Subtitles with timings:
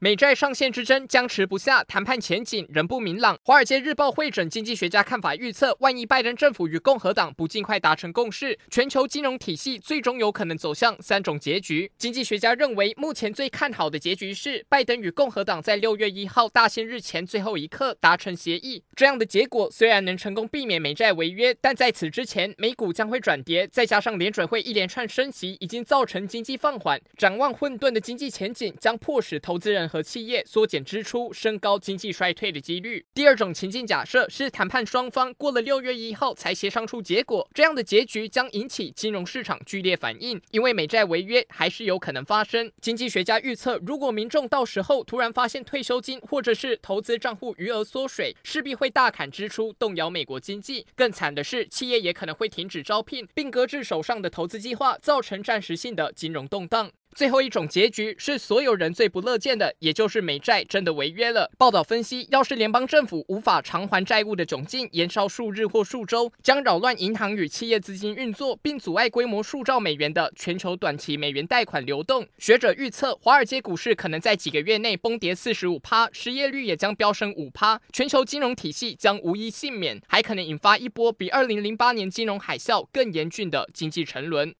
[0.00, 3.36] 美债上限之争僵持不下，谈判前景仍不明朗。
[3.42, 11.90] 华尔街日报汇整经济学家看法预测，万一拜登政府与共和党不尽快达成共识，全球金融体系最终有可能走向三种结局。
[11.98, 18.80] 经济学家认为，目前最看好的结局是拜登与共和党在六月一号大限日前最后一刻达成协议。
[18.94, 23.66] 这样的结果虽然能成功避免美债违约，但在此之前，美股将会转跌。
[23.66, 33.04] 再加上联准会一连串升息已经造成经济放缓，展望混沌的经济前景将迫使投资人和企业缩减支出，升高经济衰退的几率。
[33.14, 42.70] 第二种情境假设是谈判双方过了六月一号才协商出结果，这样的结局将引起金融市场剧烈反应，因为美债违约还是有可能发生。
[42.80, 50.86] 经济学家预测，如果民众到时候突然发现退休金或者是投资账户余额缩水，势必会大砍支出，动摇美国经济。
[50.94, 56.90] 更惨的是，企业也可能会停止招聘，并搁置手上的投资计划，造成暂时性的金融动荡。
[57.18, 61.50] 最后一种结局是所有人最不乐见的，也就是美债真的违约了。
[61.58, 72.24] 报道分析，要是联邦政府无法偿还债务的窘境延烧数日或数周，将扰乱银行与企业资金运作，并阻碍规模数兆美元的全球短期美元贷款流动。
[72.38, 84.54] 学者预测，华尔街股市可能在几个月内崩跌四十五趴，失业率也将飙升五趴，全球金融体系将无一幸免，还可能引发一波比二零零八年金融海啸更严峻的经济沉沦。